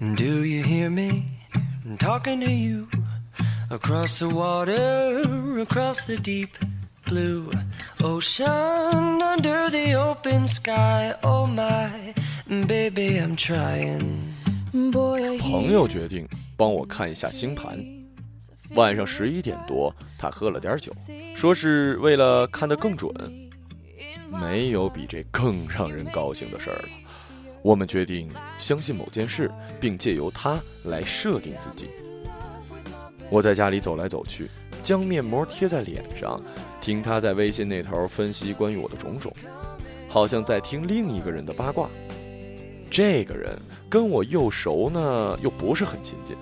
[0.00, 1.24] Do you hear me
[1.98, 2.86] talking to you
[3.68, 5.22] across the water,
[5.60, 6.50] across the deep
[7.04, 7.50] blue
[8.04, 11.16] ocean, under the open sky?
[11.24, 12.14] Oh my,
[12.46, 14.34] baby, I'm trying.
[14.72, 17.84] Boy, 朋友决定帮我看一下星盘。
[18.76, 20.92] 晚上十一点多，他喝了点酒，
[21.34, 23.12] 说是为了看得更准。
[24.30, 26.88] 没有比这更让人高兴的事儿了。
[27.62, 31.90] 我们决定相信某件事，并借由它来设定自己。
[33.30, 34.48] 我在家里走来走去，
[34.82, 36.40] 将面膜贴在脸上，
[36.80, 39.32] 听他在微信那头分析关于我的种种，
[40.08, 41.88] 好像在听另一个人的八卦。
[42.90, 43.50] 这个人
[43.90, 46.34] 跟我又熟呢，又不是很亲近。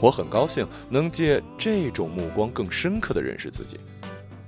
[0.00, 3.80] 我很高兴能借这种目光更深刻地认识自己，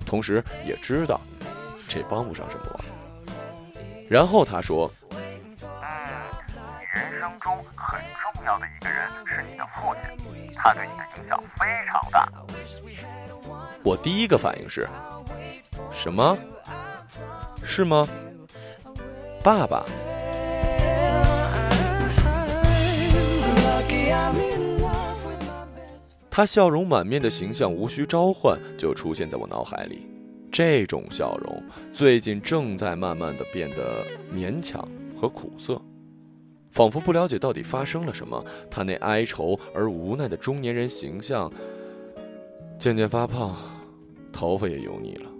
[0.06, 1.20] 同时也知道
[1.88, 2.80] 这帮不上什么忙。
[4.08, 4.88] 然后他说，
[7.50, 8.00] 中很
[8.32, 12.28] 重要的一个人是你的父亲，他对你的影响非常大。
[13.82, 14.86] ：“我第一个反应是，
[15.90, 16.38] 什么？
[17.64, 18.06] 是吗？
[19.42, 19.84] 爸爸？
[26.30, 30.06] 他笑容满面的形象无需召唤就出现在我脑海里。
[30.52, 34.86] 这种笑容最近正在慢慢的变得勉强
[35.20, 35.80] 和苦涩，
[36.70, 38.44] 仿佛不了解到底发生了什么。
[38.70, 41.52] 他那哀愁而无奈的中年人形象
[42.78, 43.56] 渐渐发胖，
[44.32, 45.30] 头发也油腻了。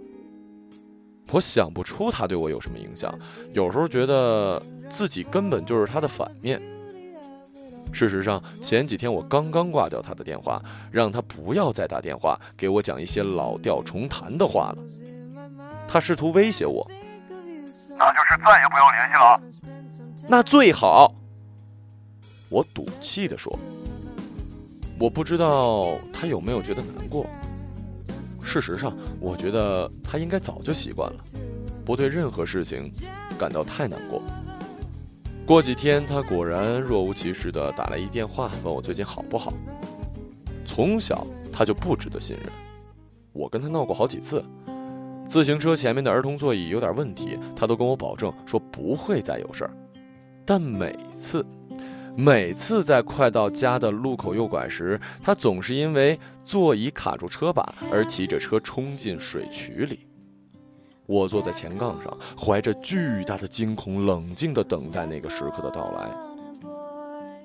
[1.31, 3.13] 我想不出他对我有什么影响，
[3.53, 6.61] 有时候觉得自己根本就是他的反面。
[7.93, 14.77] 事实上，前几天我刚刚挂掉他的电话，让他不要再打电话给我讲一些老调重弹的话了。
[15.87, 16.85] 他试图威胁我，
[17.97, 19.41] 那就是再也不要联系了。
[20.27, 21.13] 那最好。
[22.51, 23.57] 我赌气地说
[24.99, 27.25] ：“我不知道他有没有觉得难过。
[28.43, 31.23] 事实上，我觉得他应该早就习惯了，
[31.85, 32.91] 不对任何事情
[33.39, 34.21] 感到太难过。”
[35.47, 39.53] 过几天，他果然若无其事地打来一电话，问我最近好不好。
[40.65, 42.51] 从小他就不值得信任，
[43.31, 44.43] 我跟他闹过好几次。
[45.27, 49.71] 自行车前面的儿童座椅有点问题，他都跟我保证说不会再有事儿。
[50.45, 51.45] 但每次，
[52.15, 60.07] 每次在快到家的路口右拐时，他总是因为座椅卡住车把而骑着车冲进水渠里。
[61.05, 66.09] 我坐在前杠上，怀着巨大的惊恐，冷静地等待那个时刻的到来。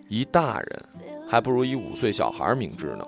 [0.09, 0.85] 一大人
[1.29, 3.05] 还不如一五岁小孩明智呢。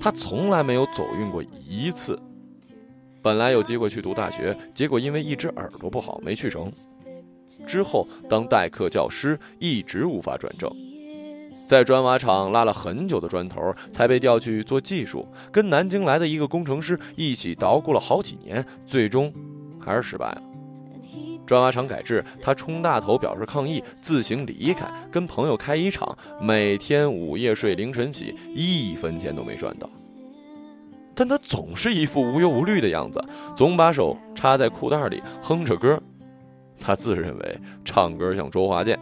[0.00, 2.20] 他从来没有走运过一次。
[3.22, 6.70] 本来有机会去读大学，结果因为一只耳朵不好没去成。
[7.66, 10.70] 之后当代课教师，一直无法转正，
[11.68, 19.32] 在砖瓦厂拉了很久的砖头，才被调去做技术，跟南京来的一个工程师一起捣鼓了好几年，最终
[19.80, 20.42] 还是失败了。
[21.46, 29.88] 砖瓦厂改制，他冲大头表示抗议，自行离开，跟朋友开一厂，每天午夜睡凌晨起，一分钱都没赚到。
[31.14, 33.22] 但他总是一副无忧无虑的样子，
[33.54, 36.02] 总把手插在裤袋里哼着歌。
[36.78, 38.98] 他自认为唱歌像周华健。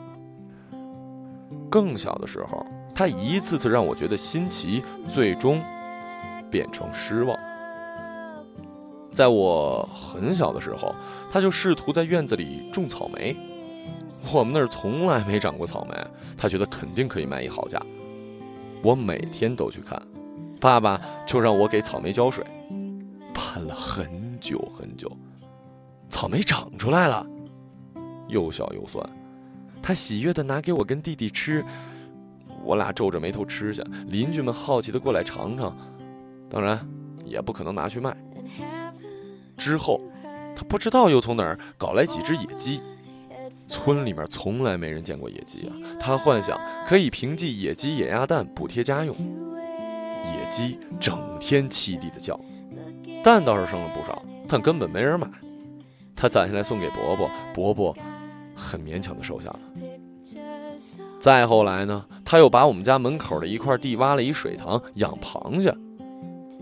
[1.70, 5.62] 更小的时候，他一次次让我觉得新奇，最终
[6.50, 7.38] 变成失望。
[9.12, 10.94] 在我很小的时候，
[11.30, 13.36] 他就试图在院子里种草莓。
[14.32, 15.94] 我们那儿从来没长过草莓，
[16.36, 17.80] 他觉得肯定可以卖一好价。
[18.82, 20.00] 我每天都去看，
[20.60, 22.44] 爸爸就让我给草莓浇水，
[23.32, 25.10] 盼了很久很久，
[26.10, 27.26] 草莓长出来了，
[28.32, 29.04] 又小又酸。
[29.80, 31.64] 他喜悦地拿给我跟弟弟吃，
[32.64, 33.84] 我俩皱着眉头吃下。
[34.08, 35.76] 邻居们好奇地过来尝尝，
[36.50, 36.78] 当然
[37.24, 38.16] 也不可能拿去卖。
[39.56, 40.00] 之后，
[40.56, 42.80] 他不知道又从哪儿搞来几只野鸡。
[43.68, 45.72] 村里面从来没人见过野鸡啊！
[45.98, 49.14] 他幻想可以凭借野鸡、野鸭蛋补贴家用。
[49.14, 52.38] 野鸡整天凄厉的叫，
[53.22, 55.26] 蛋倒是生了不少，但根本没人买。
[56.14, 57.96] 他攒下来送给伯伯，伯伯
[58.54, 59.58] 很勉强的收下了。
[61.20, 65.74] 再后来呢，他又把我们家门口的一块地挖了一水塘，养螃蟹。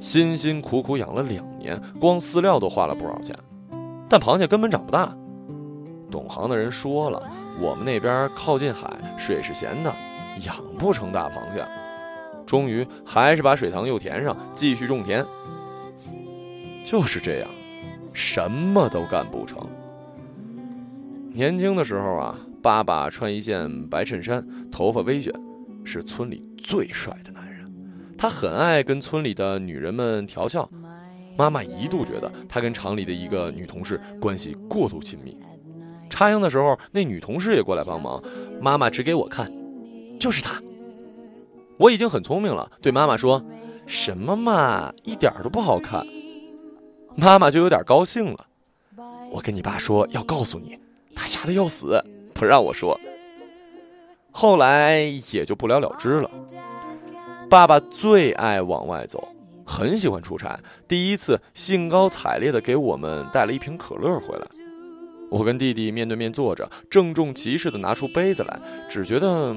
[0.01, 3.37] 辛辛苦苦养了两年，光饲料都花了不少钱，
[4.09, 5.15] 但螃蟹根本长不大。
[6.11, 7.23] 懂行的人说了，
[7.61, 9.95] 我们那边靠近海，水是咸的，
[10.47, 11.67] 养不成大螃蟹。
[12.47, 15.25] 终于还是把水塘又填上，继续种田。
[16.85, 17.49] 就是这样，
[18.13, 19.65] 什么都干不成。
[21.41, 25.33] 年轻的时候啊，爸爸穿一件白衬衫，头发微卷，
[25.83, 27.67] 是村里最帅的男人。
[28.19, 30.69] 他很爱跟村里的女人们调笑。
[31.39, 35.35] 妈妈一度觉得他跟厂里的一个女同事关系过度亲密。
[36.11, 38.23] 插秧的时候，那女同事也过来帮忙。
[38.61, 39.51] 妈妈指给我看，
[40.19, 40.61] 就是他。
[41.79, 43.43] 我已经很聪明了，对妈妈说
[43.89, 46.07] ：“什么嘛，一点都不好看。”
[47.17, 48.47] 妈妈就有点高兴了。
[49.33, 50.79] 我跟你爸说要告诉你，
[51.15, 52.03] 他吓得要死，
[52.35, 52.99] 不让我说。
[54.33, 55.01] 后来
[55.33, 56.31] 也就不了了之了。
[57.49, 59.29] 爸爸最爱往外走，
[59.67, 60.59] 很喜欢出差。
[60.87, 64.47] 第一次兴高采烈地给我们带了一瓶可乐回来。
[65.31, 69.55] 我跟弟弟面对面坐着，郑重其事地拿出杯子来，只觉得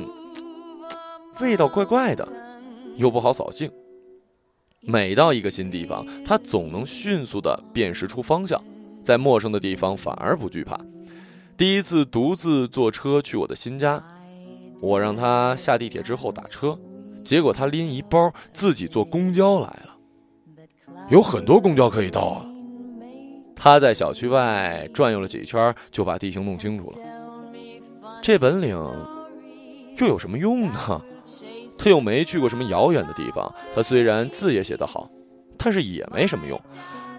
[1.40, 2.28] 味道怪怪的，
[2.96, 3.72] 又不好扫兴。
[4.82, 8.62] 每到一个新地方，他总能迅速地辨识出方向，
[9.04, 10.80] 在陌生的地方反而不惧怕。
[11.56, 14.04] 第一次独自坐车去我的新家，
[14.82, 16.78] 我让他下地铁之后打车，
[17.24, 19.98] 结果他拎一包自己坐公交来了。
[21.10, 22.46] 有很多公交可以到啊。
[23.56, 26.98] 他在小区外转悠了几圈，就把地形弄清楚了。
[28.22, 28.70] 这本领
[29.98, 31.02] 又有什么用呢？
[31.78, 33.54] 他又没去过什么遥远的地方。
[33.76, 35.10] 他虽然字也写得好，
[35.58, 36.60] 但是也没什么用，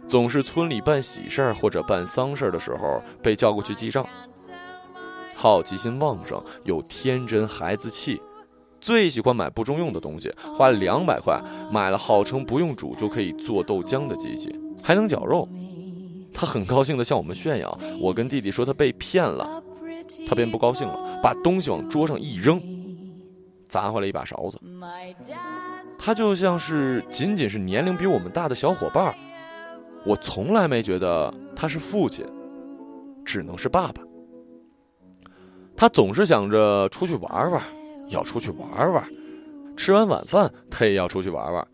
[0.06, 4.06] 总是村里办喜事儿或者办丧事儿的时候被叫过去记账。
[5.34, 8.20] 好奇心旺盛，有天真孩子气，
[8.80, 11.40] 最喜欢买不中用的东西，花两百块
[11.72, 15.48] 买了号称不用煮就可以做豆浆的机器，还能绞肉。
[16.32, 17.78] 他很高兴地向我们炫耀。
[18.00, 19.62] 我跟弟弟说他被骗了，
[20.28, 22.60] 他便不高兴了，把东西往桌上一扔。
[23.68, 24.60] 砸坏了一把勺子，
[25.98, 29.12] 他就像是仅仅是年龄比我们大的小伙伴
[30.06, 32.24] 我从来没觉得他是父亲，
[33.24, 34.02] 只能是爸爸。
[35.76, 37.62] 他总是想着出去玩玩，
[38.08, 39.04] 要出去玩玩。
[39.76, 41.66] 吃完晚饭，他也要出去玩玩。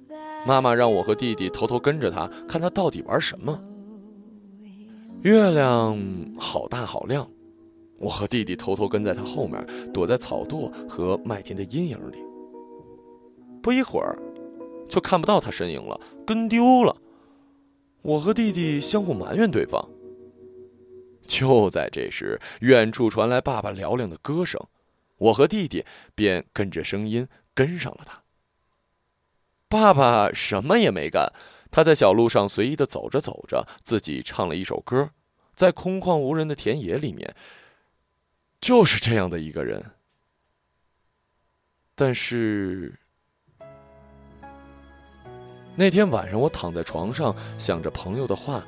[0.47, 3.63] 妈妈让我和弟弟偷偷跟着他，看他到底玩什么。
[5.23, 5.99] 月亮
[6.39, 7.29] 好大好亮。
[7.99, 9.63] 我和弟弟偷偷跟在他后面，
[9.93, 12.17] 躲在草垛和麦田的阴影里。
[13.63, 14.19] 不一会儿，
[14.89, 16.97] 就看不到他身影了，跟丢了。
[18.03, 19.89] 我和弟弟相互埋怨对方。
[21.27, 24.61] 就在这时，远处传来爸爸嘹亮的歌声，
[25.17, 28.23] 我和弟弟便跟着声音跟上了他。
[29.69, 31.33] 爸爸什么也没干，
[31.71, 35.11] 他在小路上随意的走着走着，自己唱了一首歌，
[35.55, 37.37] 在空旷无人的田野里面。
[38.61, 39.93] 就是这样的一个人，
[41.95, 42.99] 但是
[45.77, 48.63] 那天晚上我躺在床上想着朋友的话，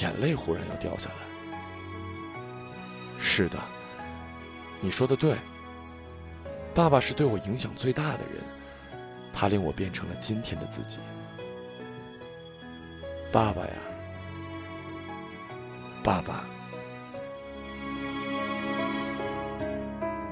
[0.00, 1.16] 眼泪忽然要掉下来。
[3.18, 3.58] 是的，
[4.80, 5.36] 你说的对，
[6.74, 8.42] 爸爸是对我影响最大的人，
[9.32, 10.98] 他令我变成了今天的自己。
[13.30, 13.74] 爸爸呀，
[16.02, 16.44] 爸爸。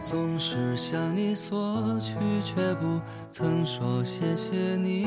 [0.07, 3.01] 总是向你索取，却不
[3.31, 5.07] 曾说谢谢你。